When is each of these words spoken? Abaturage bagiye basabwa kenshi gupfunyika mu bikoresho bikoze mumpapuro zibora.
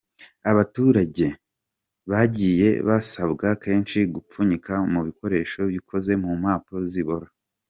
Abaturage 0.51 1.27
bagiye 2.11 2.69
basabwa 2.87 3.47
kenshi 3.63 3.97
gupfunyika 4.13 4.73
mu 4.91 4.99
bikoresho 5.07 5.59
bikoze 5.73 6.11
mumpapuro 6.21 6.81
zibora. 6.93 7.27